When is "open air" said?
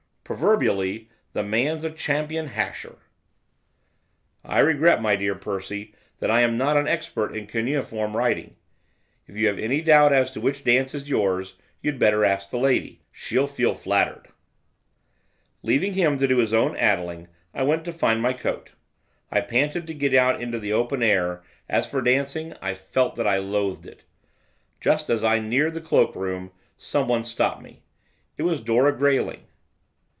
20.71-21.43